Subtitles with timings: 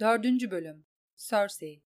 [0.00, 1.82] Dördüncü Bölüm Cersei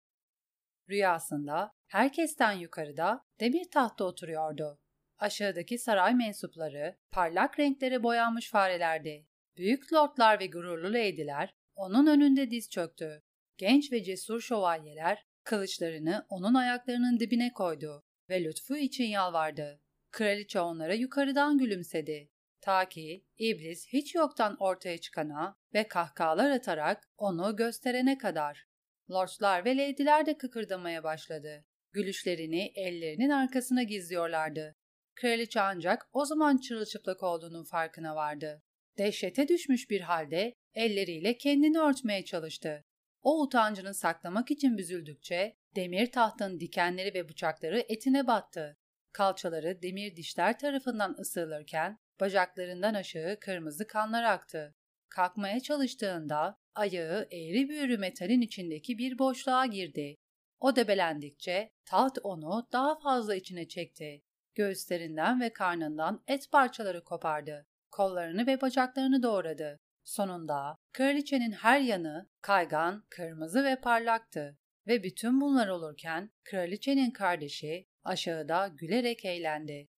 [0.90, 4.80] Rüyasında herkesten yukarıda demir tahtta oturuyordu.
[5.18, 9.26] Aşağıdaki saray mensupları parlak renklere boyanmış farelerdi.
[9.56, 13.22] Büyük lordlar ve gururlu leydiler onun önünde diz çöktü.
[13.58, 19.80] Genç ve cesur şövalyeler kılıçlarını onun ayaklarının dibine koydu ve lütfu için yalvardı.
[20.10, 22.31] Kraliçe onlara yukarıdan gülümsedi.
[22.62, 28.66] Ta ki iblis hiç yoktan ortaya çıkana ve kahkahalar atarak onu gösterene kadar.
[29.10, 31.64] Lordlar ve leydiler de kıkırdamaya başladı.
[31.92, 34.76] Gülüşlerini ellerinin arkasına gizliyorlardı.
[35.14, 38.62] Kraliçe ancak o zaman çırılçıplak olduğunun farkına vardı.
[38.98, 42.84] Dehşete düşmüş bir halde elleriyle kendini örtmeye çalıştı.
[43.22, 48.78] O utancını saklamak için büzüldükçe demir tahtın dikenleri ve bıçakları etine battı.
[49.12, 54.74] Kalçaları demir dişler tarafından ısırılırken bacaklarından aşağı kırmızı kanlar aktı.
[55.08, 60.16] Kalkmaya çalıştığında ayağı eğri büğrü metalin içindeki bir boşluğa girdi.
[60.60, 64.22] O debelendikçe taht onu daha fazla içine çekti.
[64.54, 67.66] Göğüslerinden ve karnından et parçaları kopardı.
[67.90, 69.80] Kollarını ve bacaklarını doğradı.
[70.04, 74.58] Sonunda kraliçenin her yanı kaygan, kırmızı ve parlaktı.
[74.86, 79.91] Ve bütün bunlar olurken kraliçenin kardeşi aşağıda gülerek eğlendi.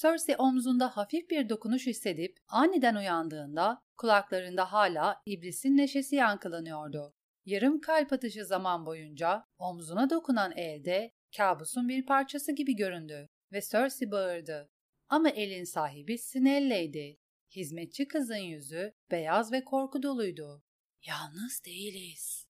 [0.00, 7.14] Cersei omzunda hafif bir dokunuş hissedip aniden uyandığında kulaklarında hala iblisin neşesi yankılanıyordu.
[7.44, 14.10] Yarım kalp atışı zaman boyunca omzuna dokunan elde kabusun bir parçası gibi göründü ve Cersei
[14.10, 14.70] bağırdı.
[15.08, 17.18] Ama elin sahibi Sinelle'ydi.
[17.50, 20.62] Hizmetçi kızın yüzü beyaz ve korku doluydu.
[21.06, 22.46] Yalnız değiliz,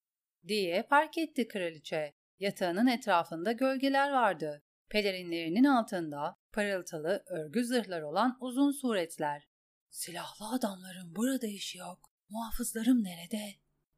[0.48, 2.12] diye fark etti kraliçe.
[2.38, 4.62] Yatağının etrafında gölgeler vardı.
[4.88, 9.48] Pelerinlerinin altında parıltılı örgü zırhlar olan uzun suretler.
[9.90, 12.10] Silahlı adamların burada işi yok.
[12.28, 13.54] Muhafızlarım nerede?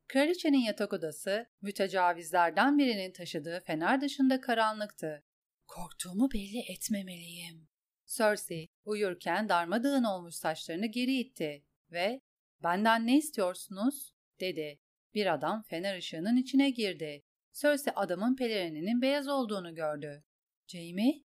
[0.08, 5.24] Kraliçenin yatak odası mütecavizlerden birinin taşıdığı fener dışında karanlıktı.
[5.66, 7.68] Korktuğumu belli etmemeliyim.
[8.06, 12.20] Cersei uyurken darmadağın olmuş saçlarını geri itti ve
[12.62, 14.80] ''Benden ne istiyorsunuz?'' dedi.
[15.14, 17.24] Bir adam fener ışığının içine girdi.
[17.52, 20.24] Cersei adamın pelerininin beyaz olduğunu gördü.
[20.68, 21.24] Jamie,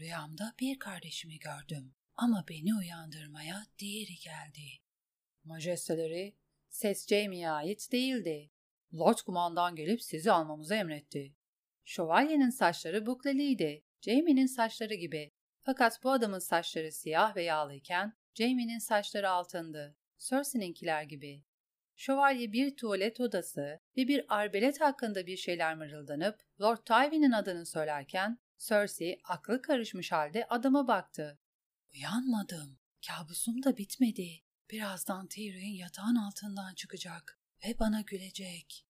[0.00, 4.66] rüyamda bir kardeşimi gördüm ama beni uyandırmaya diğeri geldi.
[5.44, 6.36] Majesteleri,
[6.68, 8.50] ses Jamie'ye ait değildi.
[8.94, 11.34] Lord kumandan gelip sizi almamızı emretti.
[11.84, 15.32] Şövalyenin saçları bukleliydi, Jamie'nin saçları gibi.
[15.60, 19.96] Fakat bu adamın saçları siyah ve yağlıyken Jamie'nin saçları altındı.
[20.18, 21.44] Cersei'ninkiler gibi.
[21.96, 28.38] Şövalye bir tuvalet odası ve bir arbelet hakkında bir şeyler mırıldanıp Lord Tywin'in adını söylerken
[28.58, 31.38] Cersei aklı karışmış halde adama baktı.
[31.94, 32.78] Uyanmadım.
[33.06, 34.42] Kabusum da bitmedi.
[34.70, 38.86] Birazdan Tyrion yatağın altından çıkacak ve bana gülecek.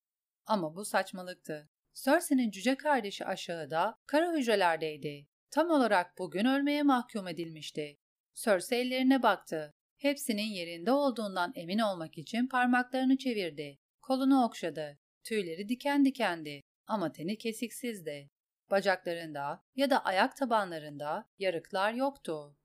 [0.46, 1.70] Ama bu saçmalıktı.
[1.94, 5.28] Cersei'nin cüce kardeşi aşağıda kara hücrelerdeydi.
[5.50, 7.98] Tam olarak bugün ölmeye mahkum edilmişti.
[8.34, 9.74] Cersei ellerine baktı.
[9.96, 13.78] Hepsinin yerinde olduğundan emin olmak için parmaklarını çevirdi.
[14.02, 14.98] Kolunu okşadı.
[15.24, 18.30] Tüyleri diken dikendi ama teni kesiksizdi.
[18.70, 22.56] Bacaklarında ya da ayak tabanlarında yarıklar yoktu.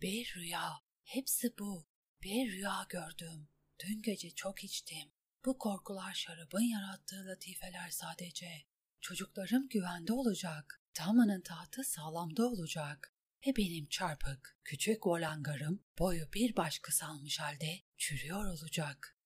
[0.00, 0.70] Bir rüya.
[1.04, 1.86] Hepsi bu.
[2.22, 3.48] Bir rüya gördüm.
[3.78, 5.12] Dün gece çok içtim.
[5.44, 8.50] Bu korkular şarabın yarattığı latifeler sadece.
[9.00, 10.82] Çocuklarım güvende olacak.
[10.94, 13.14] Tama'nın tahtı sağlamda olacak.
[13.46, 19.16] Ve benim çarpık, küçük volangarım boyu bir baş kısalmış halde çürüyor olacak.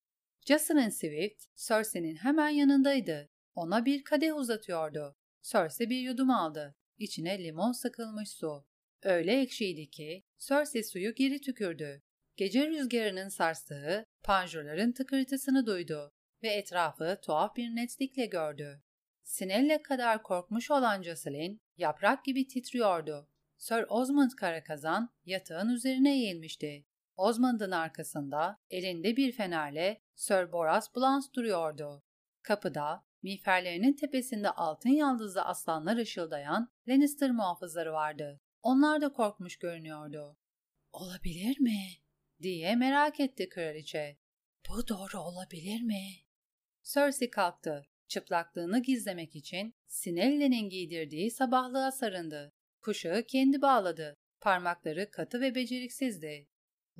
[0.46, 3.28] Jocelyn Swift, Cersei'nin hemen yanındaydı.
[3.54, 5.16] Ona bir kadeh uzatıyordu.
[5.46, 6.76] Cersei bir yudum aldı.
[6.98, 8.66] İçine limon sıkılmış su.
[9.02, 12.02] Öyle ekşiydi ki Cersei suyu geri tükürdü.
[12.36, 16.12] Gece rüzgarının sarstığı panjurların tıkırtısını duydu
[16.42, 18.82] ve etrafı tuhaf bir netlikle gördü.
[19.22, 23.28] Sinelle kadar korkmuş olan Jocelyn yaprak gibi titriyordu.
[23.56, 26.86] Sir Osmond Karakazan yatağın üzerine eğilmişti.
[27.16, 32.02] Osmond'un arkasında elinde bir fenerle Sir Boras Blanche duruyordu.
[32.42, 38.40] Kapıda miğferlerinin tepesinde altın yaldızlı aslanlar ışıldayan Lannister muhafızları vardı.
[38.62, 40.36] Onlar da korkmuş görünüyordu.
[40.92, 41.80] Olabilir mi?
[42.42, 44.18] diye merak etti kraliçe.
[44.68, 46.02] Bu doğru olabilir mi?
[46.82, 47.86] Cersei kalktı.
[48.08, 52.52] Çıplaklığını gizlemek için Sinelle'nin giydirdiği sabahlığa sarındı.
[52.80, 54.16] Kuşağı kendi bağladı.
[54.40, 56.48] Parmakları katı ve beceriksizdi.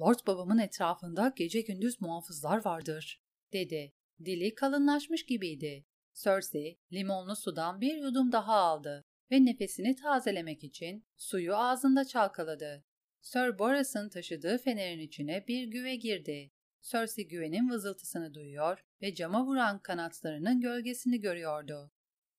[0.01, 3.23] Lord babamın etrafında gece gündüz muhafızlar vardır,
[3.53, 3.93] dedi.
[4.25, 5.87] Dili kalınlaşmış gibiydi.
[6.17, 12.85] Cersei limonlu sudan bir yudum daha aldı ve nefesini tazelemek için suyu ağzında çalkaladı.
[13.21, 16.53] Sir Boras'ın taşıdığı fenerin içine bir güve girdi.
[16.83, 21.93] Cersei güvenin vızıltısını duyuyor ve cama vuran kanatlarının gölgesini görüyordu.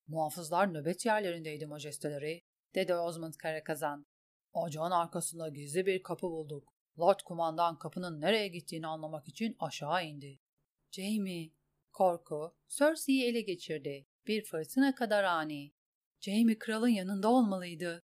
[0.07, 2.43] Muhafızlar nöbet yerlerindeydi majesteleri,
[2.75, 4.05] dedi Osmond Karakazan.
[4.53, 6.73] Ocağın arkasında gizli bir kapı bulduk.
[6.99, 10.39] Lord kumandan kapının nereye gittiğini anlamak için aşağı indi.
[10.91, 11.51] Jamie,
[11.97, 14.07] korku, Cersei'yi ele geçirdi.
[14.27, 15.73] Bir fırtına kadar ani.
[16.19, 18.03] Jamie kralın yanında olmalıydı.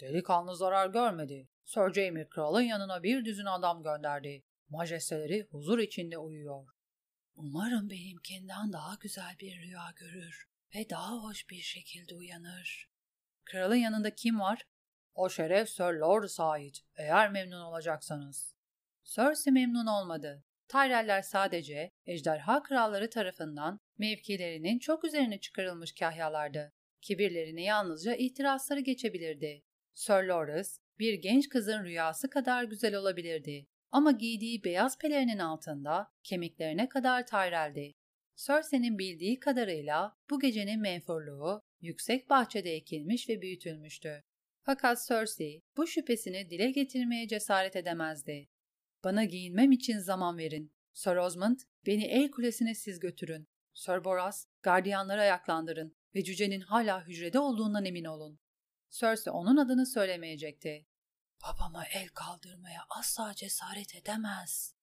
[0.00, 1.48] Delikanlı zarar görmedi.
[1.64, 4.44] Sir Jamie kralın yanına bir düzün adam gönderdi.
[4.68, 6.66] Majesteleri huzur içinde uyuyor.
[7.34, 12.90] Umarım benimkinden daha güzel bir rüya görür ve daha hoş bir şekilde uyanır.
[13.44, 14.66] Kralın yanında kim var?
[15.14, 18.54] O şeref Sir Lord Said, eğer memnun olacaksanız.
[19.04, 20.44] Cersei memnun olmadı.
[20.68, 26.72] Tyrell'ler sadece ejderha kralları tarafından mevkilerinin çok üzerine çıkarılmış kahyalardı.
[27.00, 29.62] Kibirlerini yalnızca ihtirasları geçebilirdi.
[29.94, 33.66] Sir Loras, bir genç kızın rüyası kadar güzel olabilirdi.
[33.90, 37.94] Ama giydiği beyaz pelerinin altında kemiklerine kadar Tyrell'di.
[38.36, 44.24] Cersei'nin bildiği kadarıyla bu gecenin menfurluğu yüksek bahçede ekilmiş ve büyütülmüştü.
[44.62, 48.48] Fakat Cersei bu şüphesini dile getirmeye cesaret edemezdi.
[49.04, 50.72] Bana giyinmem için zaman verin.
[50.92, 53.48] Sir Osmond, beni el kulesine siz götürün.
[53.74, 58.40] Sir Boras, gardiyanları ayaklandırın ve cücenin hala hücrede olduğundan emin olun.
[58.90, 60.86] Cersei onun adını söylemeyecekti.
[61.42, 64.74] Babama el kaldırmaya asla cesaret edemez,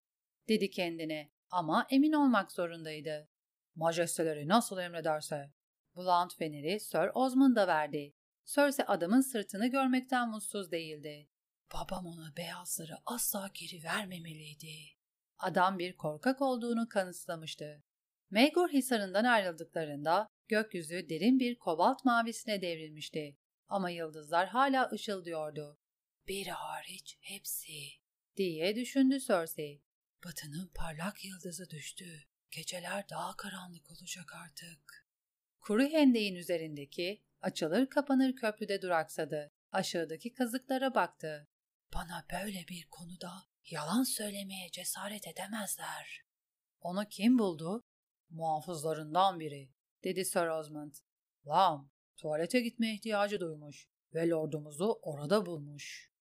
[0.47, 3.29] dedi kendine ama emin olmak zorundaydı.
[3.75, 5.53] Majesteleri nasıl emrederse.
[5.95, 8.13] Blunt feneri Sir Osmond'a verdi.
[8.45, 11.29] Cersei adamın sırtını görmekten mutsuz değildi.
[11.73, 14.75] Babam ona beyazları asla geri vermemeliydi.
[15.37, 17.83] Adam bir korkak olduğunu kanıtlamıştı.
[18.29, 23.37] Maegor Hisarı'ndan ayrıldıklarında gökyüzü derin bir kobalt mavisine devrilmişti.
[23.67, 25.79] Ama yıldızlar hala ışıldıyordu.
[26.27, 27.89] Bir hariç hepsi,
[28.37, 29.81] diye düşündü Cersei.
[30.25, 32.23] Batının parlak yıldızı düştü.
[32.51, 35.07] Geceler daha karanlık olacak artık.
[35.61, 39.51] Kuru hendeğin üzerindeki açılır kapanır köprüde duraksadı.
[39.71, 41.47] Aşağıdaki kazıklara baktı.
[41.93, 43.31] Bana böyle bir konuda
[43.65, 46.25] yalan söylemeye cesaret edemezler.
[46.79, 47.83] Onu kim buldu?
[48.29, 49.73] Muhafızlarından biri,
[50.03, 50.93] dedi Sir Osmond.
[51.47, 56.11] Lam, tuvalete gitmeye ihtiyacı duymuş ve lordumuzu orada bulmuş.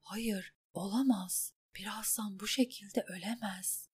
[0.00, 1.54] Hayır, olamaz.
[1.76, 3.88] Bir aslan bu şekilde ölemez.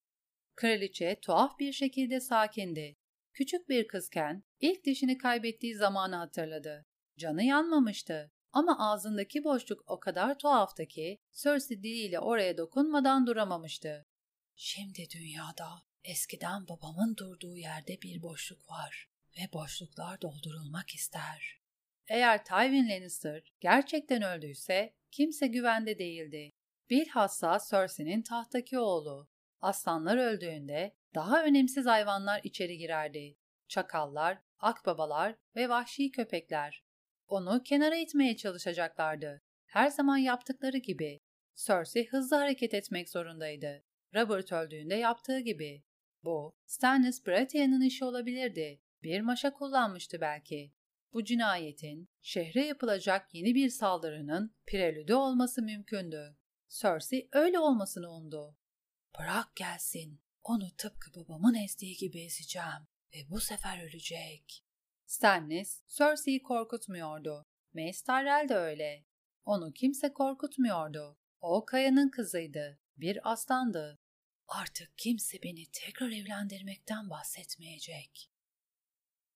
[0.55, 2.97] Kraliçe tuhaf bir şekilde sakindi.
[3.33, 6.87] Küçük bir kızken ilk dişini kaybettiği zamanı hatırladı.
[7.19, 14.07] Canı yanmamıştı ama ağzındaki boşluk o kadar tuhaftı ki Cersei diliyle oraya dokunmadan duramamıştı.
[14.57, 15.69] Şimdi dünyada
[16.05, 19.09] eskiden babamın durduğu yerde bir boşluk var
[19.39, 21.61] ve boşluklar doldurulmak ister.
[22.09, 26.53] Eğer Tywin Lannister gerçekten öldüyse kimse güvende değildi.
[26.91, 29.29] Bilhassa Cersei'nin tahtaki oğlu.
[29.61, 33.37] Aslanlar öldüğünde daha önemsiz hayvanlar içeri girerdi.
[33.69, 36.88] Çakallar, akbabalar ve vahşi köpekler.
[37.29, 39.43] Onu kenara itmeye çalışacaklardı.
[39.67, 41.21] Her zaman yaptıkları gibi.
[41.55, 43.85] Cersei hızlı hareket etmek zorundaydı.
[44.15, 45.85] Robert öldüğünde yaptığı gibi.
[46.25, 48.81] Bu, Stannis Baratheon'un işi olabilirdi.
[49.03, 50.73] Bir maşa kullanmıştı belki.
[51.13, 56.37] Bu cinayetin, şehre yapılacak yeni bir saldırının prelüdü olması mümkündü.
[56.69, 58.57] Cersei öyle olmasını umdu.
[59.19, 64.68] Bırak gelsin, onu tıpkı babamın ezdiği gibi ezeceğim ve bu sefer ölecek.
[65.09, 67.47] Stannis, Cersei'yi korkutmuyordu.
[67.75, 69.05] Mace Tyrell de öyle.
[69.45, 71.19] Onu kimse korkutmuyordu.
[71.41, 72.79] O Kaya'nın kızıydı.
[72.97, 73.99] Bir aslandı.
[74.49, 78.31] Artık kimse beni tekrar evlendirmekten bahsetmeyecek.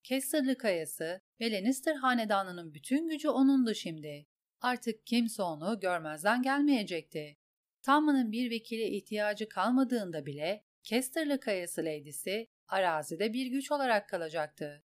[0.03, 4.27] Casterly Kayası ve Lannister hanedanının bütün gücü onundu şimdi.
[4.61, 7.37] Artık kimse onu görmezden gelmeyecekti.
[7.81, 14.83] Tamman'ın bir vekile ihtiyacı kalmadığında bile Casterly Kayası Lady'si arazide bir güç olarak kalacaktı.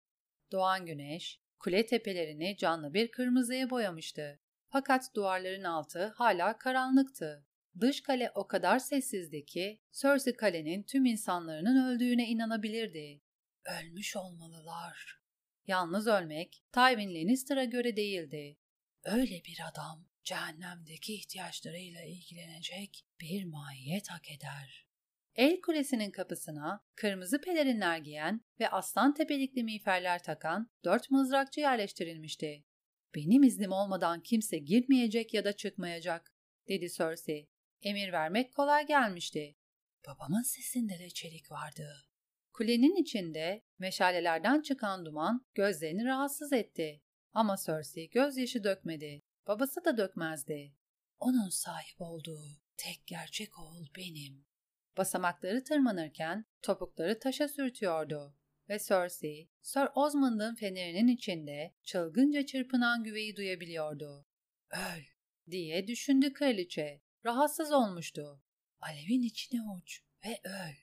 [0.52, 4.40] Doğan güneş, kule tepelerini canlı bir kırmızıya boyamıştı.
[4.70, 7.46] Fakat duvarların altı hala karanlıktı.
[7.80, 13.22] Dış kale o kadar sessizdi ki Cersei kalenin tüm insanların öldüğüne inanabilirdi.
[13.66, 15.20] Ölmüş olmalılar.
[15.68, 18.58] Yalnız ölmek Tywin Lannister'a göre değildi.
[19.04, 24.85] Öyle bir adam cehennemdeki ihtiyaçlarıyla ilgilenecek bir mahiyet hak eder.
[25.36, 32.64] El kulesinin kapısına kırmızı pelerinler giyen ve aslan tepelikli miğferler takan dört mızrakçı yerleştirilmişti.
[33.16, 36.34] Benim iznim olmadan kimse girmeyecek ya da çıkmayacak,
[36.68, 37.48] dedi Cersei.
[37.82, 39.56] Emir vermek kolay gelmişti.
[40.08, 41.88] Babamın sesinde de çelik vardı.
[42.54, 47.02] Kulenin içinde meşalelerden çıkan duman gözlerini rahatsız etti.
[47.34, 49.22] Ama Cersei gözyaşı dökmedi.
[49.48, 50.76] Babası da dökmezdi.
[51.20, 52.46] Onun sahip olduğu
[52.78, 54.46] tek gerçek oğul benim.
[54.98, 58.36] Basamakları tırmanırken topukları taşa sürtüyordu
[58.70, 64.26] ve Cersei, Sir Osmond'ın fenerinin içinde çılgınca çırpınan güveyi duyabiliyordu.
[64.72, 65.04] Öl
[65.52, 67.02] diye düşündü kraliçe.
[67.26, 68.42] Rahatsız olmuştu.
[68.80, 70.76] Alevin içine uç ve öl.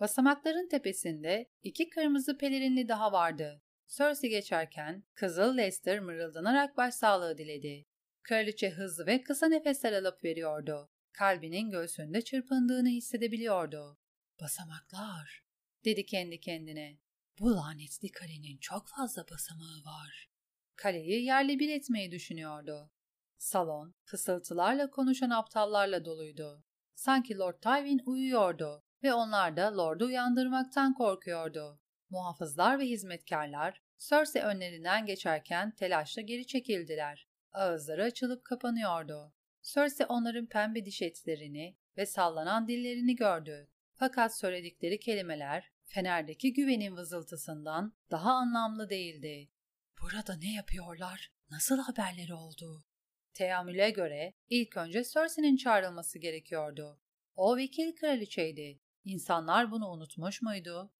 [0.00, 3.62] Basamakların tepesinde iki kırmızı pelerinli daha vardı.
[3.88, 7.86] Cersei geçerken Kızıl Lester mırıldanarak başsağlığı diledi.
[8.22, 10.90] Kraliçe hızlı ve kısa nefesler alıp veriyordu.
[11.12, 13.98] Kalbinin göğsünde çırpındığını hissedebiliyordu.
[14.40, 15.44] Basamaklar,
[15.84, 16.98] dedi kendi kendine.
[17.40, 20.30] Bu lanetli kalenin çok fazla basamağı var.
[20.76, 22.90] Kaleyi yerle bir etmeyi düşünüyordu.
[23.38, 26.64] Salon, fısıltılarla konuşan aptallarla doluydu.
[26.94, 31.80] Sanki Lord Tywin uyuyordu ve onlar da Lord'u uyandırmaktan korkuyordu.
[32.10, 37.28] Muhafızlar ve hizmetkarlar Cersei önlerinden geçerken telaşla geri çekildiler.
[37.52, 39.32] Ağızları açılıp kapanıyordu.
[39.62, 43.68] Cersei onların pembe diş etlerini ve sallanan dillerini gördü.
[43.94, 49.50] Fakat söyledikleri kelimeler Fener'deki güvenin vızıltısından daha anlamlı değildi.
[50.02, 51.32] Burada ne yapıyorlar?
[51.50, 52.84] Nasıl haberleri oldu?
[53.34, 57.00] Teamüle göre ilk önce Cersei'nin çağrılması gerekiyordu.
[57.34, 58.80] O vekil kraliçeydi.
[59.04, 60.92] İnsanlar bunu unutmuş muydu?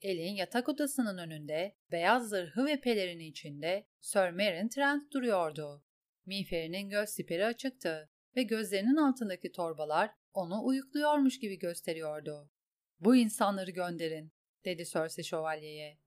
[0.00, 5.84] Elin yatak odasının önünde, beyaz zırhı ve pelerini içinde Sir Meryn Trent duruyordu.
[6.28, 12.50] Miğferinin göz siperi açıktı ve gözlerinin altındaki torbalar onu uyukluyormuş gibi gösteriyordu.
[13.00, 14.32] Bu insanları gönderin,
[14.64, 15.98] dedi Cersei şövalyeye.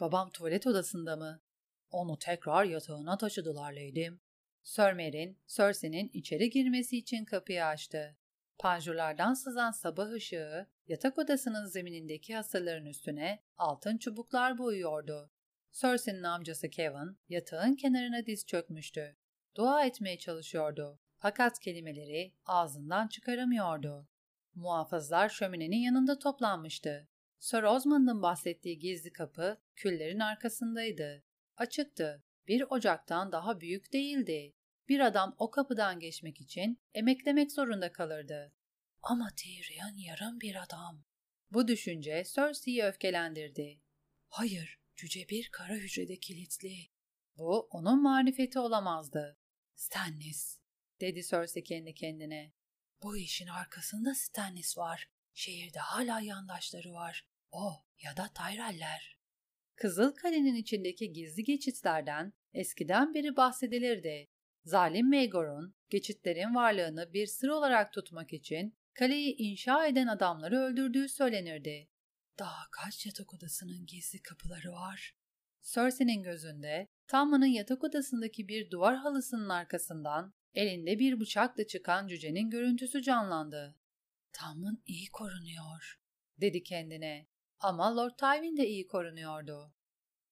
[0.00, 1.42] Babam tuvalet odasında mı?
[1.90, 4.20] Onu tekrar yatağına taşıdılar leydim.
[4.62, 8.16] Sir Meryn, Cersei'nin içeri girmesi için kapıyı açtı.
[8.58, 15.30] Panjurlardan sızan sabah ışığı yatak odasının zeminindeki hasırların üstüne altın çubuklar boyuyordu.
[15.72, 19.17] Cersei'nin amcası Kevin yatağın kenarına diz çökmüştü.
[19.58, 21.00] Dua etmeye çalışıyordu.
[21.18, 24.08] Fakat kelimeleri ağzından çıkaramıyordu.
[24.54, 27.08] Muhafızlar şöminenin yanında toplanmıştı.
[27.38, 31.24] Sir Osmond'ın bahsettiği gizli kapı küllerin arkasındaydı.
[31.56, 32.24] Açıktı.
[32.48, 34.54] Bir ocaktan daha büyük değildi.
[34.88, 38.52] Bir adam o kapıdan geçmek için emeklemek zorunda kalırdı.
[39.02, 41.04] Ama Tyrion yarım bir adam.
[41.50, 43.80] Bu düşünce Cersei'yi öfkelendirdi.
[44.28, 46.76] Hayır, cüce bir kara hücrede kilitli.
[47.36, 49.38] Bu onun marifeti olamazdı.
[49.78, 50.58] Stannis,
[51.00, 52.52] dedi Cersei kendi kendine.
[53.02, 55.10] Bu işin arkasında Stannis var.
[55.34, 57.26] Şehirde hala yandaşları var.
[57.50, 59.18] O ya da Tyrell'ler.
[59.76, 64.28] Kızıl Kale'nin içindeki gizli geçitlerden eskiden beri bahsedilirdi.
[64.64, 71.88] Zalim Maegor'un geçitlerin varlığını bir sır olarak tutmak için kaleyi inşa eden adamları öldürdüğü söylenirdi.
[72.38, 75.16] Daha kaç yatak odasının gizli kapıları var?
[75.62, 83.02] Cersei'nin gözünde Tamma'nın yatak odasındaki bir duvar halısının arkasından elinde bir bıçakla çıkan cücenin görüntüsü
[83.02, 83.76] canlandı.
[84.32, 86.00] Tamın iyi korunuyor,
[86.40, 87.26] dedi kendine.
[87.60, 89.74] Ama Lord Tywin de iyi korunuyordu.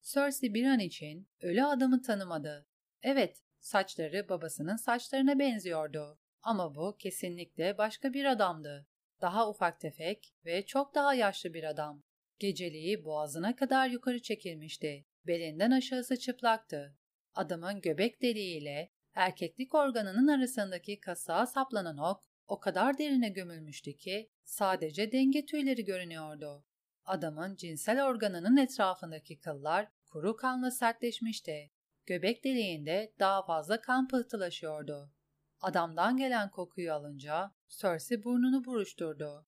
[0.03, 2.67] Cersei bir an için ölü adamı tanımadı.
[3.03, 6.19] Evet, saçları babasının saçlarına benziyordu.
[6.43, 8.87] Ama bu kesinlikle başka bir adamdı.
[9.21, 12.03] Daha ufak tefek ve çok daha yaşlı bir adam.
[12.39, 15.07] Geceliği boğazına kadar yukarı çekilmişti.
[15.27, 16.97] Belinden aşağısı çıplaktı.
[17.35, 25.13] Adamın göbek deliğiyle erkeklik organının arasındaki kasağa saplanan ok o kadar derine gömülmüştü ki sadece
[25.13, 26.65] denge tüyleri görünüyordu.
[27.05, 31.71] Adamın cinsel organının etrafındaki kıllar kuru kanla sertleşmişti.
[32.07, 35.13] Göbek deliğinde daha fazla kan pıhtılaşıyordu.
[35.61, 39.47] Adamdan gelen kokuyu alınca Cersei burnunu buruşturdu.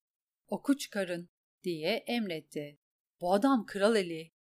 [0.49, 1.29] Oku çıkarın
[1.65, 2.79] diye emretti.
[3.21, 4.38] Bu adam kral eli.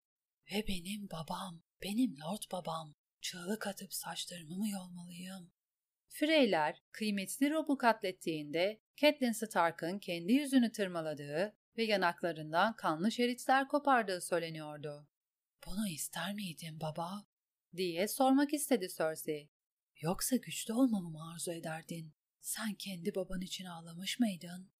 [0.52, 2.94] Ve benim babam, benim lord babam.
[3.20, 5.52] Çığlık atıp saçlarımı mı yolmalıyım?
[6.08, 15.08] Freyler kıymetli Rob'u katlettiğinde Catelyn Stark'ın kendi yüzünü tırmaladığı ve yanaklarından kanlı şeritler kopardığı söyleniyordu.
[15.66, 17.26] Bunu ister miydin baba?
[17.76, 19.50] diye sormak istedi Cersei.
[20.00, 22.14] Yoksa güçlü olmamı mı arzu ederdin?
[22.40, 24.70] Sen kendi baban için ağlamış mıydın?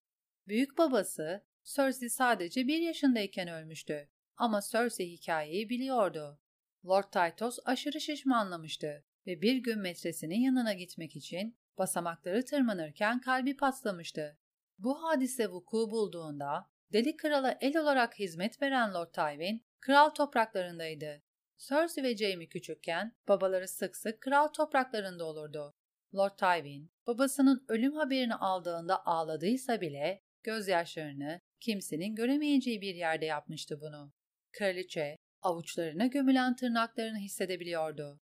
[0.49, 4.09] Büyük babası Cersei sadece bir yaşındayken ölmüştü.
[4.37, 6.41] Ama Cersei hikayeyi biliyordu.
[6.87, 14.39] Lord Tytos aşırı şişmanlamıştı ve bir gün metresinin yanına gitmek için basamakları tırmanırken kalbi patlamıştı.
[14.79, 21.23] Bu hadise vuku bulduğunda Deli Kral'a el olarak hizmet veren Lord Tywin, kral topraklarındaydı.
[21.59, 25.75] Cersei ve Jaime küçükken babaları sık sık kral topraklarında olurdu.
[26.15, 34.13] Lord Tywin, babasının ölüm haberini aldığında ağladıysa bile gözyaşlarını kimsenin göremeyeceği bir yerde yapmıştı bunu.
[34.59, 38.21] Kraliçe, avuçlarına gömülen tırnaklarını hissedebiliyordu.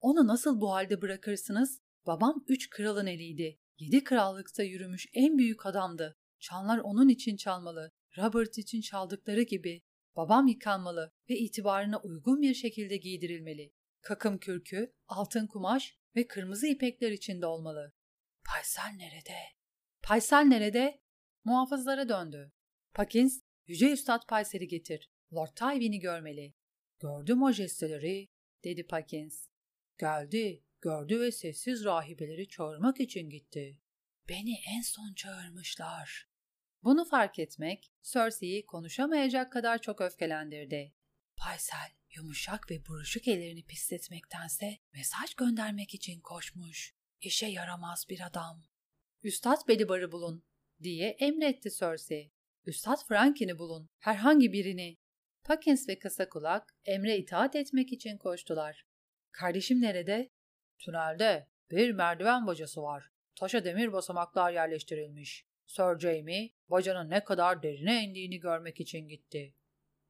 [0.00, 1.80] Onu nasıl bu halde bırakırsınız?
[2.06, 3.58] Babam üç kralın eliydi.
[3.78, 6.16] Yedi krallıkta yürümüş en büyük adamdı.
[6.38, 7.90] Çanlar onun için çalmalı.
[8.18, 9.82] Robert için çaldıkları gibi.
[10.16, 13.72] Babam yıkanmalı ve itibarına uygun bir şekilde giydirilmeli.
[14.00, 17.92] Kakım kürkü, altın kumaş ve kırmızı ipekler içinde olmalı.
[18.46, 19.38] Paysal nerede?
[20.02, 21.00] Paysal nerede?
[21.44, 22.52] Muhafızlara döndü.
[22.94, 25.13] Pakins, Yüce Üstad Paysel'i getir.
[25.34, 26.54] Lord Tywin'i görmeli.
[26.98, 28.28] Gördüm o jesteleri,
[28.64, 29.48] dedi Pakins.
[29.98, 33.78] Geldi, gördü ve sessiz rahibeleri çağırmak için gitti.
[34.28, 36.28] Beni en son çağırmışlar.
[36.82, 40.94] Bunu fark etmek Cersei'yi konuşamayacak kadar çok öfkelendirdi.
[41.36, 46.94] Paysel yumuşak ve buruşuk ellerini pisletmektense mesaj göndermek için koşmuş.
[47.20, 48.62] İşe yaramaz bir adam.
[49.22, 50.44] Üstad Belibar'ı bulun
[50.82, 52.32] diye emretti Cersei.
[52.66, 54.96] Üstad Franklin'i bulun, herhangi birini.
[55.44, 58.86] Pakins ve kısa kulak emre itaat etmek için koştular.
[59.32, 60.30] Kardeşim nerede?
[60.78, 61.48] Tünelde.
[61.70, 63.10] Bir merdiven bacası var.
[63.34, 65.46] Taşa demir basamaklar yerleştirilmiş.
[65.66, 69.54] Sir Jamie, bacanın ne kadar derine indiğini görmek için gitti.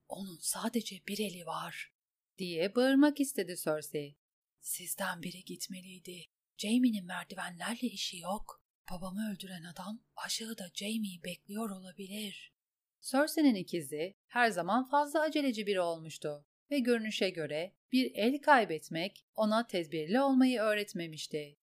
[0.08, 1.92] Onun sadece bir eli var,
[2.38, 4.16] diye bağırmak istedi Cersei.
[4.60, 6.24] Sizden biri gitmeliydi.
[6.56, 8.62] Jamie'nin merdivenlerle işi yok.
[8.90, 12.53] Babamı öldüren adam aşağıda Jamie'yi bekliyor olabilir.
[13.04, 19.66] Cersei'nin ikizi her zaman fazla aceleci biri olmuştu ve görünüşe göre bir el kaybetmek ona
[19.66, 21.56] tedbirli olmayı öğretmemişti.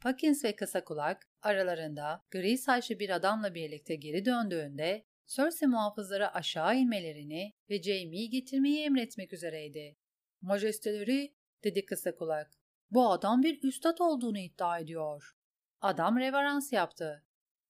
[0.00, 6.76] Pakins ve kısa kulak aralarında gri saçlı bir adamla birlikte geri döndüğünde Cersei muhafızlara aşağı
[6.76, 9.96] inmelerini ve Jaime'yi getirmeyi emretmek üzereydi.
[10.40, 11.34] Majesteleri,
[11.64, 12.50] dedi kısa kulak,
[12.90, 15.36] bu adam bir üstad olduğunu iddia ediyor.
[15.80, 17.24] Adam reverans yaptı.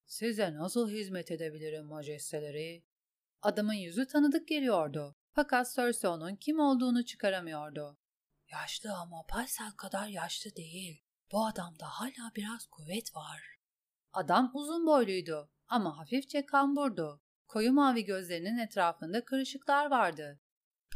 [0.07, 2.92] Size nasıl hizmet edebilirim majesteleri?
[3.43, 5.17] Adamın yüzü tanıdık geliyordu.
[5.33, 7.99] Fakat Cersei onun kim olduğunu çıkaramıyordu.
[8.53, 11.05] Yaşlı ama Paysel kadar yaşlı değil.
[11.33, 13.59] Bu adamda hala biraz kuvvet var.
[14.13, 17.23] Adam uzun boyluydu ama hafifçe kamburdu.
[17.49, 20.41] Koyu mavi gözlerinin etrafında kırışıklar vardı.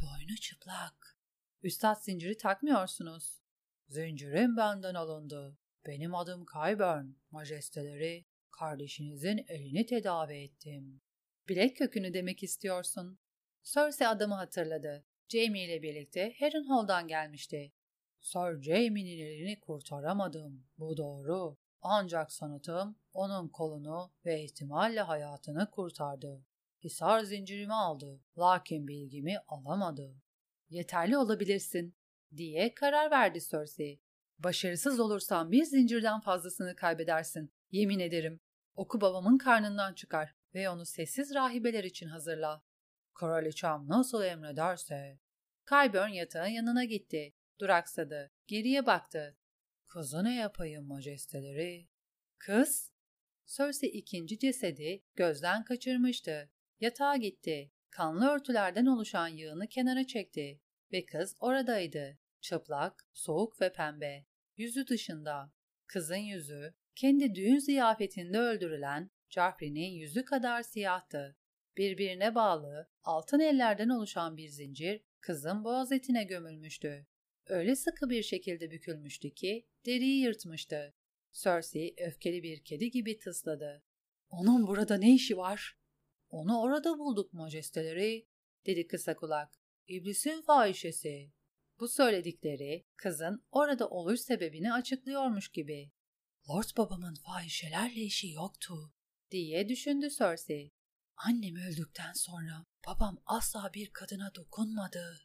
[0.01, 1.17] Boynu çıplak.
[1.63, 3.41] Üstad zinciri takmıyorsunuz.
[3.87, 5.57] Zincirim benden alındı.
[5.85, 8.25] Benim adım Kyburn, majesteleri.
[8.51, 11.01] Kardeşinizin elini tedavi ettim.
[11.49, 13.19] Bilek kökünü demek istiyorsun.
[13.63, 15.05] Cersei adamı hatırladı.
[15.27, 17.73] Jamie ile birlikte Harrenhal'dan gelmişti.
[18.19, 20.65] Sir Jamie'nin elini kurtaramadım.
[20.77, 21.57] Bu doğru.
[21.81, 26.45] Ancak sanatım onun kolunu ve ihtimalle hayatını kurtardı.
[26.83, 28.21] Hisar zincirimi aldı.
[28.37, 30.15] Lakin bilgimi alamadı.
[30.69, 31.95] Yeterli olabilirsin
[32.35, 34.01] diye karar verdi Cersei.
[34.39, 37.53] Başarısız olursan bir zincirden fazlasını kaybedersin.
[37.71, 38.39] Yemin ederim.
[38.75, 42.63] Oku babamın karnından çıkar ve onu sessiz rahibeler için hazırla.
[43.13, 45.19] Kraliçem nasıl emrederse.
[45.69, 47.33] Kyburn yatağın yanına gitti.
[47.59, 48.31] Duraksadı.
[48.47, 49.37] Geriye baktı.
[49.87, 51.87] Kızı ne yapayım majesteleri?
[52.37, 52.91] Kız?
[53.45, 56.51] Cersei ikinci cesedi gözden kaçırmıştı.
[56.79, 57.71] Yatağa gitti.
[57.89, 60.61] Kanlı örtülerden oluşan yığını kenara çekti.
[60.91, 62.17] Ve kız oradaydı.
[62.41, 64.25] Çıplak, soğuk ve pembe.
[64.57, 65.51] Yüzü dışında.
[65.87, 71.37] Kızın yüzü, kendi düğün ziyafetinde öldürülen Joffrey'nin yüzü kadar siyahtı.
[71.77, 77.07] Birbirine bağlı, altın ellerden oluşan bir zincir kızın boğaz etine gömülmüştü.
[77.45, 80.93] Öyle sıkı bir şekilde bükülmüştü ki deriyi yırtmıştı.
[81.31, 83.83] Cersei öfkeli bir kedi gibi tısladı.
[84.29, 85.77] Onun burada ne işi var?
[86.29, 88.27] Onu orada bulduk majesteleri,
[88.65, 89.59] dedi kısa kulak.
[89.87, 91.31] İblisin fahişesi.
[91.79, 95.91] Bu söyledikleri kızın orada oluş sebebini açıklıyormuş gibi.
[96.49, 98.93] Lord babamın fahişelerle işi yoktu,
[99.31, 100.71] diye düşündü Cersei.
[101.15, 105.19] Annem öldükten sonra babam asla bir kadına dokunmadı.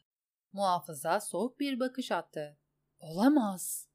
[0.51, 2.57] Muhafıza soğuk bir bakış attı.
[2.99, 3.89] Olamaz.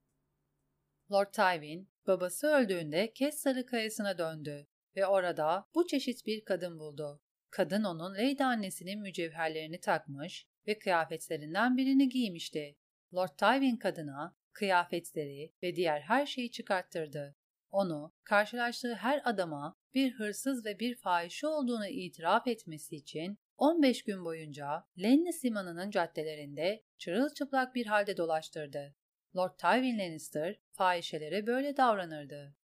[1.13, 4.67] Lord Tywin babası öldüğünde Kessarı Kayası'na döndü
[4.97, 7.23] ve orada bu çeşit bir kadın buldu.
[7.51, 12.77] Kadın onun Lady annesinin mücevherlerini takmış ve kıyafetlerinden birini giymişti.
[13.15, 17.37] Lord Tywin kadına kıyafetleri ve diğer her şeyi çıkarttırdı.
[17.71, 24.25] Onu karşılaştığı her adama bir hırsız ve bir fahişe olduğunu itiraf etmesi için 15 gün
[24.25, 28.95] boyunca Lenny Simon'un caddelerinde çırılçıplak bir halde dolaştırdı.
[29.37, 32.57] Lord Tywin Lannister fahişelere böyle davranırdı.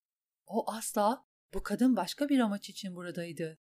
[0.48, 3.60] O asla bu kadın başka bir amaç için buradaydı.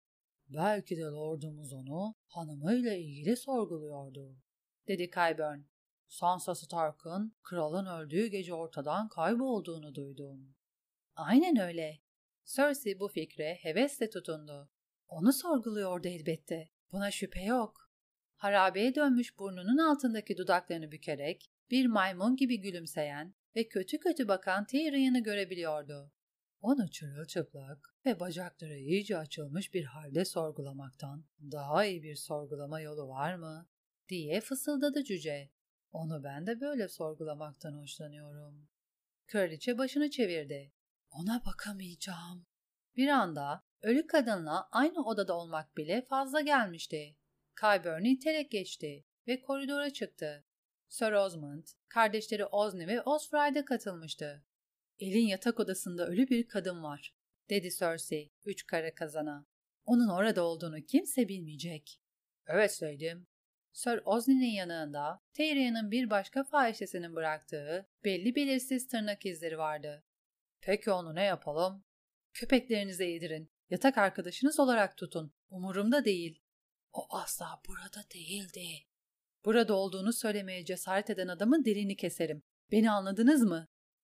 [0.48, 4.36] Belki de lordumuz onu hanımıyla ilgili sorguluyordu,
[4.88, 5.60] dedi Kyburn.
[6.08, 10.54] Sansa Stark'ın kralın öldüğü gece ortadan kaybolduğunu duydum.
[11.14, 12.00] Aynen öyle.
[12.44, 14.70] Cersei bu fikre hevesle tutundu.
[15.08, 16.68] Onu sorguluyordu elbette.
[16.92, 17.90] Buna şüphe yok.
[18.36, 25.22] Harabeye dönmüş burnunun altındaki dudaklarını bükerek bir maymun gibi gülümseyen ve kötü kötü bakan Tyrion'u
[25.22, 26.12] görebiliyordu.
[26.60, 33.34] Onu çırılçıplak ve bacakları iyice açılmış bir halde sorgulamaktan daha iyi bir sorgulama yolu var
[33.34, 33.68] mı?
[34.08, 35.50] diye fısıldadı cüce.
[35.92, 38.68] Onu ben de böyle sorgulamaktan hoşlanıyorum.
[39.26, 40.72] Kraliçe başını çevirdi.
[41.12, 42.46] Ona bakamayacağım.
[42.96, 47.16] Bir anda ölü kadınla aynı odada olmak bile fazla gelmişti.
[47.60, 50.44] Kyburn iterek geçti ve koridora çıktı.
[50.88, 54.44] Sir Osmond, kardeşleri Ozni ve Osfry'de katılmıştı.
[54.98, 57.14] Elin yatak odasında ölü bir kadın var,
[57.50, 59.46] dedi Cersei, üç kara kazana.
[59.84, 62.00] Onun orada olduğunu kimse bilmeyecek.
[62.46, 63.26] Evet söyledim.
[63.72, 70.04] Sir Osni'nin yanında Tyrion'un bir başka fahişesinin bıraktığı belli belirsiz tırnak izleri vardı.
[70.62, 71.84] Peki onu ne yapalım?
[72.32, 73.52] Köpeklerinize yedirin.
[73.70, 75.34] Yatak arkadaşınız olarak tutun.
[75.50, 76.42] Umurumda değil.
[76.92, 78.68] O asla burada değildi.
[79.44, 82.42] Burada olduğunu söylemeye cesaret eden adamın dilini keserim.
[82.70, 83.68] Beni anladınız mı?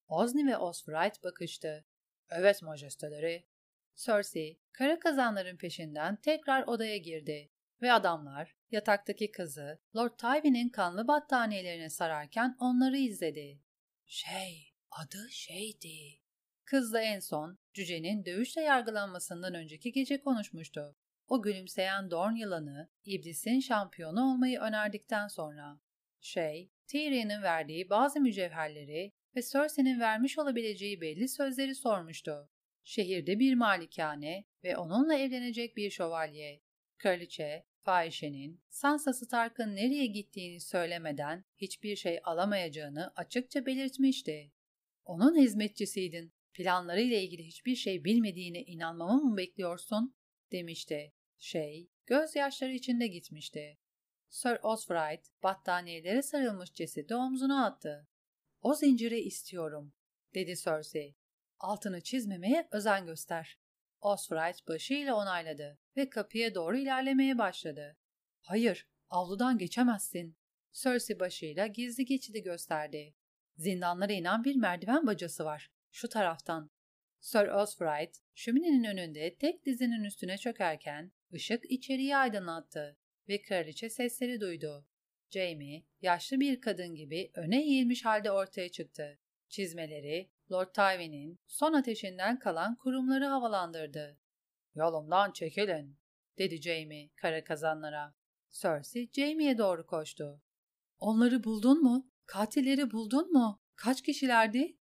[0.08, 1.86] Ozni ve Osfright bakıştı.
[2.30, 3.46] Evet majesteleri.
[3.96, 7.50] Cersei, kara kazanların peşinden tekrar odaya girdi
[7.82, 13.62] ve adamlar yataktaki kızı Lord Tywin'in kanlı battaniyelerine sararken onları izledi.
[14.06, 16.21] Şey, adı şeydi.
[16.72, 20.96] Kızla en son cücenin dövüşle yargılanmasından önceki gece konuşmuştu.
[21.28, 25.80] O gülümseyen Dorn yılanı, iblisin şampiyonu olmayı önerdikten sonra.
[26.20, 32.50] Şey, Tyrion'un verdiği bazı mücevherleri ve Cersei'nin vermiş olabileceği belli sözleri sormuştu.
[32.84, 36.62] Şehirde bir malikane ve onunla evlenecek bir şövalye.
[36.98, 44.52] Kraliçe, fahişenin Sansa Stark'ın nereye gittiğini söylemeden hiçbir şey alamayacağını açıkça belirtmişti.
[45.04, 46.32] Onun hizmetçisiydin.
[46.52, 50.14] Planlarıyla ilgili hiçbir şey bilmediğine inanmamı mı bekliyorsun?
[50.52, 51.12] demişti.
[51.38, 53.78] Şey, gözyaşları içinde gitmişti.
[54.28, 58.08] Sir Osfright battaniyelere sarılmış cesedi omzuna attı.
[58.60, 59.92] O zinciri istiyorum,
[60.34, 61.16] dedi Cersei.
[61.58, 63.58] Altını çizmemeye özen göster.
[64.00, 67.96] Osfright başıyla onayladı ve kapıya doğru ilerlemeye başladı.
[68.40, 70.36] Hayır, avludan geçemezsin.
[70.72, 73.14] Cersei başıyla gizli geçidi gösterdi.
[73.56, 75.72] Zindanlara inen bir merdiven bacası var.
[75.92, 76.70] Şu taraftan.
[77.20, 82.96] Sir Osfright, şöminenin önünde tek dizinin üstüne çökerken ışık içeriği aydınlattı
[83.28, 84.86] ve kraliçe sesleri duydu.
[85.30, 89.18] Jamie, yaşlı bir kadın gibi öne eğilmiş halde ortaya çıktı.
[89.48, 94.18] Çizmeleri, Lord Tywin'in son ateşinden kalan kurumları havalandırdı.
[94.74, 95.98] ''Yolumdan çekilin.''
[96.38, 98.14] dedi Jamie kara kazanlara.
[98.50, 100.42] Cersei Jamie'ye doğru koştu.
[100.98, 102.10] ''Onları buldun mu?
[102.26, 103.60] Katilleri buldun mu?
[103.76, 104.81] Kaç kişilerdi?''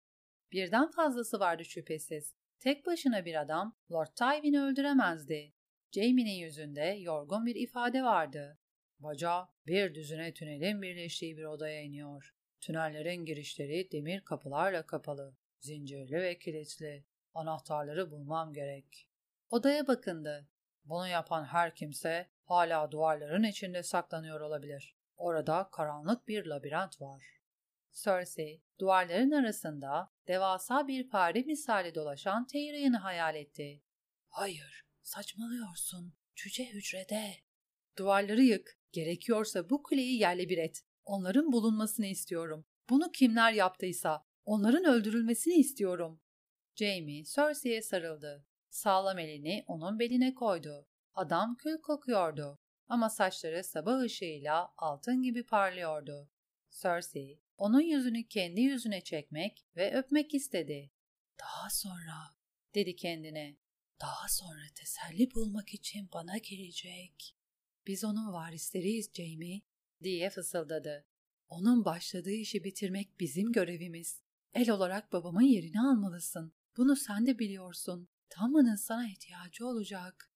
[0.52, 2.34] Birden fazlası vardı şüphesiz.
[2.60, 5.54] Tek başına bir adam Lord Tywin'i öldüremezdi.
[5.92, 8.58] Jamie'nin yüzünde yorgun bir ifade vardı.
[9.00, 12.36] Baca bir düzine tünelin birleştiği bir odaya iniyor.
[12.62, 17.06] Tünellerin girişleri demir kapılarla kapalı, zincirli ve kilitli.
[17.34, 19.08] Anahtarları bulmam gerek.
[19.50, 20.48] Odaya bakındı.
[20.86, 24.96] Bunu yapan her kimse hala duvarların içinde saklanıyor olabilir.
[25.18, 27.39] Orada karanlık bir labirent var.
[27.94, 33.84] Cersei, duvarların arasında devasa bir fare misali dolaşan Tyrion'u hayal etti.
[34.30, 36.14] Hayır, saçmalıyorsun.
[36.36, 37.34] Cüce hücrede.
[37.98, 38.80] Duvarları yık.
[38.92, 40.84] Gerekiyorsa bu kuleyi yerle bir et.
[41.06, 42.66] Onların bulunmasını istiyorum.
[42.90, 46.22] Bunu kimler yaptıysa onların öldürülmesini istiyorum.
[46.76, 48.46] Jamie Cersei'ye sarıldı.
[48.70, 50.88] Sağlam elini onun beline koydu.
[51.14, 56.30] Adam kül kokuyordu ama saçları sabah ışığıyla altın gibi parlıyordu.
[56.82, 60.92] Cersei onun yüzünü kendi yüzüne çekmek ve öpmek istedi.
[61.40, 62.36] Daha sonra,
[62.76, 63.58] dedi kendine,
[64.02, 67.36] daha sonra teselli bulmak için bana gelecek.
[67.88, 69.62] Biz onun varisleriyiz Jamie,
[70.04, 71.06] diye fısıldadı.
[71.48, 74.22] Onun başladığı işi bitirmek bizim görevimiz.
[74.54, 76.54] El olarak babamın yerini almalısın.
[76.78, 78.10] Bunu sen de biliyorsun.
[78.30, 80.32] Tamman'ın sana ihtiyacı olacak.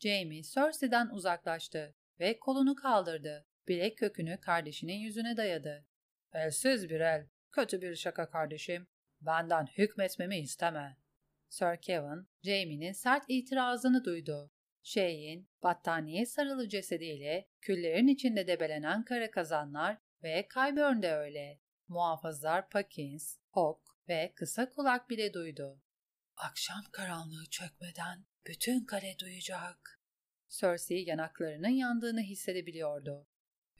[0.00, 3.46] Jamie Cersei'den uzaklaştı ve kolunu kaldırdı.
[3.68, 5.87] Bilek kökünü kardeşinin yüzüne dayadı.
[6.32, 7.26] Elsiz bir el.
[7.52, 8.86] Kötü bir şaka kardeşim.
[9.20, 10.96] Benden hükmetmemi isteme.
[11.48, 14.50] Sir Kevin, Jamie'nin sert itirazını duydu.
[14.82, 21.60] Şeyin, battaniye sarılı cesediyle küllerin içinde debelenen kara kazanlar ve Kyburn de öyle.
[21.88, 25.82] Muhafızlar Pakins, Hawk ve kısa kulak bile duydu.
[26.36, 30.02] Akşam karanlığı çökmeden bütün kale duyacak.
[30.48, 33.26] Cersei yanaklarının yandığını hissedebiliyordu.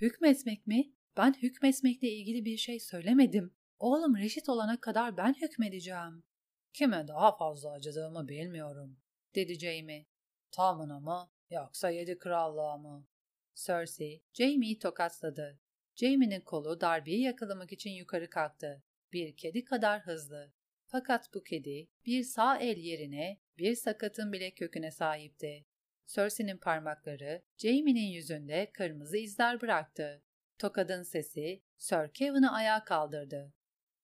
[0.00, 0.92] Hükmetmek mi?
[1.18, 3.54] Ben hükmetmekle ilgili bir şey söylemedim.
[3.78, 6.24] Oğlum reşit olana kadar ben hükmedeceğim.
[6.72, 8.98] Kime daha fazla acıdığımı bilmiyorum,
[9.34, 10.06] dedi Jamie.
[10.50, 13.06] Tamına mı yoksa yedi krallığa mı?
[13.54, 15.60] Cersei, Jamie'yi tokatladı.
[15.94, 18.82] Jamie'nin kolu darbeyi yakalamak için yukarı kalktı.
[19.12, 20.52] Bir kedi kadar hızlı.
[20.86, 25.66] Fakat bu kedi bir sağ el yerine bir sakatın bile köküne sahipti.
[26.06, 30.22] Cersei'nin parmakları Jaime'nin yüzünde kırmızı izler bıraktı.
[30.58, 33.52] Tokadın sesi Sir Kevin'i ayağa kaldırdı.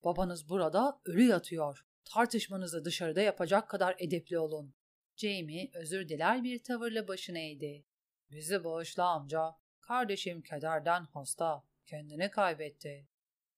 [0.05, 1.87] Babanız burada ölü yatıyor.
[2.05, 4.75] Tartışmanızı dışarıda yapacak kadar edepli olun.
[5.17, 7.85] Jamie özür diler bir tavırla başını eğdi.
[8.31, 9.51] Bizi bağışla amca.
[9.81, 11.64] Kardeşim kederden hasta.
[11.87, 13.09] Kendini kaybetti.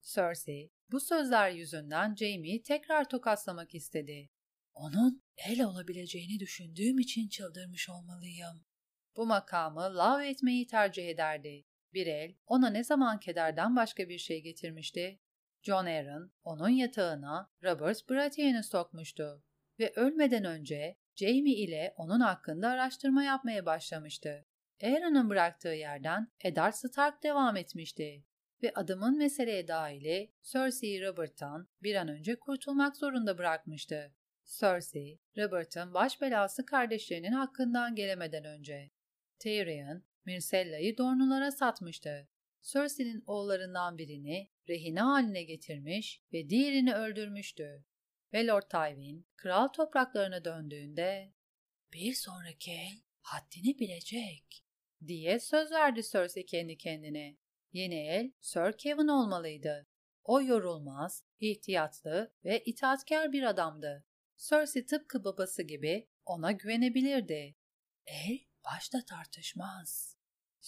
[0.03, 4.31] Cersei bu sözler yüzünden Jamie'yi tekrar tokatlamak istedi.
[4.75, 8.65] Onun el olabileceğini düşündüğüm için çıldırmış olmalıyım.
[9.17, 11.65] Bu makamı lav etmeyi tercih ederdi.
[11.97, 15.21] Bir el ona ne zaman kederden başka bir şey getirmişti?
[15.63, 19.45] John Aaron onun yatağına Robert Baratheon'u sokmuştu
[19.79, 24.47] ve ölmeden önce Jamie ile onun hakkında araştırma yapmaya başlamıştı.
[24.83, 28.25] Aaron'un bıraktığı yerden Eddard Stark devam etmişti
[28.63, 34.15] ve adamın meseleye dahili Cersei'yi Robert'tan bir an önce kurtulmak zorunda bırakmıştı.
[34.45, 38.91] Cersei, Robert'ın baş belası kardeşlerinin hakkından gelemeden önce.
[39.39, 42.29] Tyrion, Myrcella'yı Dornulara satmıştı.
[42.62, 47.85] Cersei'nin oğullarından birini rehine haline getirmiş ve diğerini öldürmüştü.
[48.33, 51.33] Ve Lord Tywin, kral topraklarına döndüğünde
[51.93, 54.65] bir sonraki el haddini bilecek
[55.07, 57.37] diye söz verdi Cersei kendi kendine.
[57.73, 59.87] Yeni el Sir Kevin olmalıydı.
[60.25, 64.05] O yorulmaz, ihtiyatlı ve itaatkar bir adamdı.
[64.37, 67.57] Cersei tıpkı babası gibi ona güvenebilirdi.
[68.07, 70.16] El başta tartışmaz.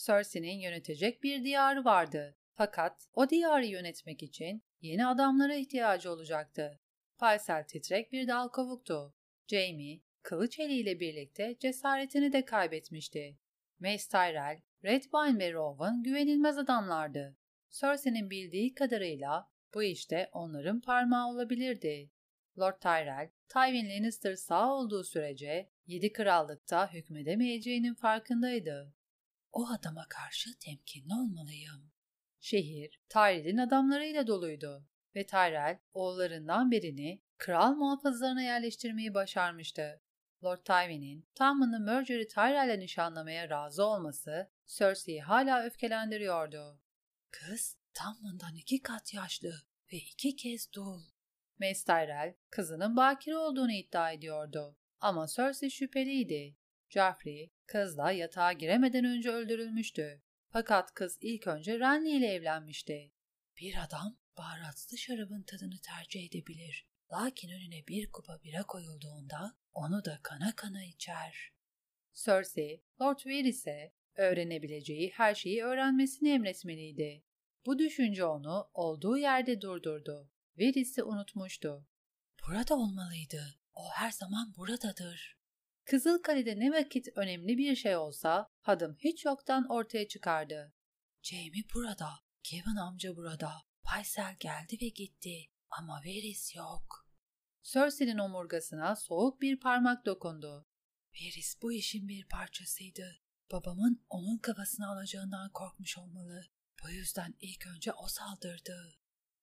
[0.06, 2.36] Cersei'nin yönetecek bir diyarı vardı.
[2.54, 6.80] Fakat o diyarı yönetmek için yeni adamlara ihtiyacı olacaktı.
[7.18, 9.14] Paysel titrek bir dal kovuktu.
[9.46, 13.38] Jamie, kılıç eliyle birlikte cesaretini de kaybetmişti.
[13.80, 17.36] Mace Tyrell, Redwine ve Rowan güvenilmez adamlardı.
[17.70, 22.10] Cersei'nin bildiği kadarıyla bu işte onların parmağı olabilirdi.
[22.58, 28.97] Lord Tyrell, Tywin Lannister sağ olduğu sürece yedi krallıkta hükmedemeyeceğinin farkındaydı.
[29.58, 31.92] O adama karşı temkinli olmalıyım.
[32.40, 40.00] Şehir, Tyrell'in adamlarıyla doluydu ve Tyrell oğullarından birini kral muhafızlarına yerleştirmeyi başarmıştı.
[40.44, 46.80] Lord Tywin'in Tommen'ın Merger'i Tyrell'e nişanlamaya razı olması Cersei'yi hala öfkelendiriyordu.
[47.30, 49.52] Kız Tommen'dan iki kat yaşlı
[49.92, 51.00] ve iki kez dul.
[51.60, 54.76] Mace Tyrell kızının bakire olduğunu iddia ediyordu.
[55.00, 56.56] Ama Cersei şüpheliydi.
[56.88, 60.22] Joffrey kızla yatağa giremeden önce öldürülmüştü.
[60.50, 63.12] Fakat kız ilk önce Renly ile evlenmişti.
[63.60, 66.86] Bir adam baharatlı şarabın tadını tercih edebilir.
[67.12, 71.52] Lakin önüne bir kupa bira koyulduğunda onu da kana kana içer.
[72.14, 77.24] Cersei, Lord Varys'e öğrenebileceği her şeyi öğrenmesini emretmeliydi.
[77.66, 80.30] Bu düşünce onu olduğu yerde durdurdu.
[80.58, 81.86] Varys'i unutmuştu.
[82.46, 83.60] Burada olmalıydı.
[83.74, 85.37] O her zaman buradadır.
[85.88, 90.74] Kızılkale'de ne vakit önemli bir şey olsa hadım hiç yoktan ortaya çıkardı.
[91.22, 92.08] Jamie burada,
[92.42, 95.36] Kevin amca burada, Paysel geldi ve gitti
[95.70, 97.08] ama Varys yok.
[97.62, 100.66] Cersei'nin omurgasına soğuk bir parmak dokundu.
[101.12, 103.22] Varys bu işin bir parçasıydı.
[103.52, 106.44] Babamın onun kafasını alacağından korkmuş olmalı.
[106.84, 108.98] Bu yüzden ilk önce o saldırdı.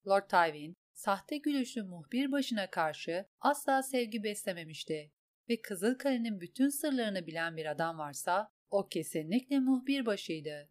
[0.07, 5.14] Lord Tywin, sahte gülüşlü muhbir başına karşı asla sevgi beslememişti
[5.49, 10.69] ve Kızılkale'nin bütün sırlarını bilen bir adam varsa o kesinlikle muhbir başıydı.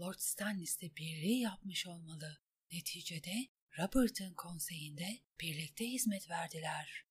[0.00, 2.38] Lord Stannis'le birliği yapmış olmalı.
[2.72, 3.34] Neticede
[3.78, 5.06] Robert'ın konseyinde
[5.40, 7.04] birlikte hizmet verdiler.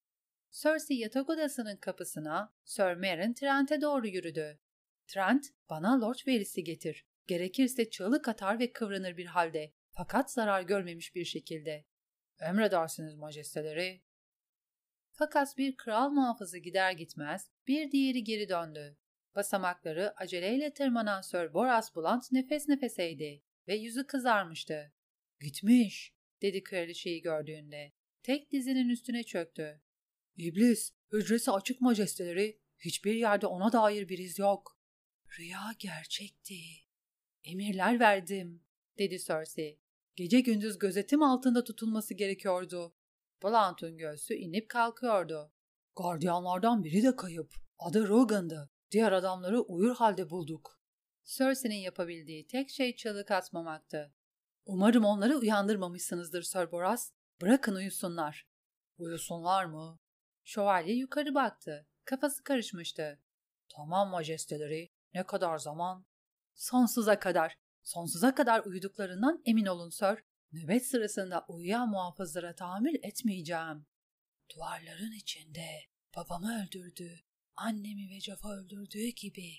[0.52, 4.60] Cersei yatak odasının kapısına Sir Meryn Trent'e doğru yürüdü.
[5.08, 7.06] Trent, bana Lord Varys'i getir.
[7.28, 9.74] Gerekirse çığlık atar ve kıvranır bir halde.
[9.92, 11.86] Fakat zarar görmemiş bir şekilde.
[12.40, 14.04] Emredersiniz majesteleri.
[15.16, 18.98] Fakat bir kral muhafızı gider gitmez bir diğeri geri döndü.
[19.36, 24.94] Basamakları aceleyle tırmanan Sir Boras Blunt nefes nefeseydi ve yüzü kızarmıştı.
[25.40, 27.94] Gitmiş, dedi kraliçeyi gördüğünde.
[28.24, 29.82] Tek dizinin üstüne çöktü.
[30.38, 34.80] İblis, hücresi açık majesteleri, hiçbir yerde ona dair bir iz yok.
[35.40, 36.60] Rüya gerçekti.
[37.44, 38.64] Emirler verdim,
[38.98, 39.80] dedi Cersei.
[40.16, 42.96] Gece gündüz gözetim altında tutulması gerekiyordu.
[43.44, 45.52] Blount'un göğsü inip kalkıyordu.
[45.96, 47.54] Gardiyanlardan biri de kayıp.
[47.80, 48.70] Adı Rogan'dı.
[48.92, 50.80] Diğer adamları uyur halde bulduk.
[51.24, 54.14] Cersei'nin yapabildiği tek şey çığlık atmamaktı.
[54.66, 57.12] Umarım onları uyandırmamışsınızdır Sir Boras.
[57.42, 58.48] Bırakın uyusunlar.
[58.98, 60.00] Uyusunlar mı?
[60.44, 61.88] Şövalye yukarı baktı.
[62.06, 63.20] Kafası karışmıştı.
[63.76, 64.92] Tamam majesteleri.
[65.14, 66.06] Ne kadar zaman?
[66.56, 67.58] Sonsuza kadar.
[67.84, 70.24] Sonsuza kadar uyuduklarından emin olun Sir.
[70.54, 73.86] Nöbet sırasında uyuyan muhafızlara tahammül etmeyeceğim.
[74.56, 75.68] duvarların içinde
[76.16, 77.20] babamı öldürdü,
[77.56, 79.54] annemi ve Jaf'a öldürdüğü gibi.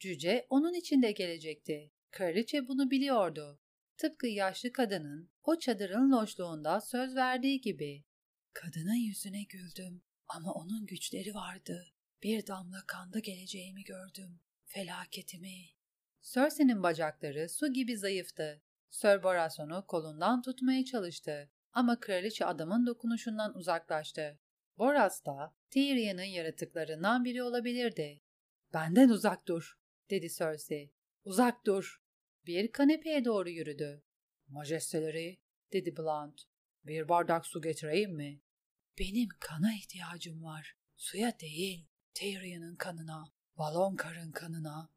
[0.00, 1.92] Cüce onun içinde gelecekti.
[2.10, 3.60] Kraliçe bunu biliyordu.
[3.96, 8.04] Tıpkı yaşlı kadının o çadırın loşluğunda söz verdiği gibi.
[8.52, 11.86] Kadının yüzüne güldüm ama onun güçleri vardı.
[12.22, 14.40] Bir damla kanda geleceğimi gördüm.
[14.64, 15.64] Felaketimi.
[16.22, 18.62] Cersei'nin bacakları su gibi zayıftı.
[18.94, 24.38] Sir Boras onu kolundan tutmaya çalıştı ama kraliçe adamın dokunuşundan uzaklaştı.
[24.78, 28.22] Boras da Tyrion'un yaratıklarından biri olabilirdi.
[28.74, 29.78] Benden uzak dur,
[30.10, 30.92] dedi Cersei.
[31.24, 32.02] Uzak dur.
[32.46, 34.02] Bir kanepeye doğru yürüdü.
[34.48, 35.40] Majesteleri,
[35.72, 36.42] dedi Blount.
[36.84, 38.40] Bir bardak su getireyim mi?
[38.98, 40.76] Benim kana ihtiyacım var.
[40.96, 44.90] Suya değil, Tyrion'un kanına, Valonkar'ın kanına.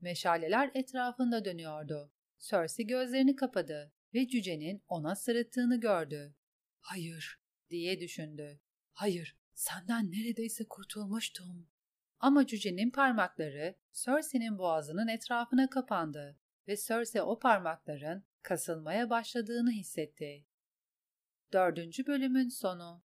[0.00, 2.12] Meşaleler etrafında dönüyordu.
[2.40, 6.34] Cersei gözlerini kapadı ve cücenin ona sırıttığını gördü.
[6.80, 8.60] Hayır, diye düşündü.
[8.92, 11.68] Hayır, senden neredeyse kurtulmuştum.
[12.20, 20.46] Ama cücenin parmakları Cersei'nin boğazının etrafına kapandı ve Cersei o parmakların kasılmaya başladığını hissetti.
[21.52, 23.02] Dördüncü bölümün sonu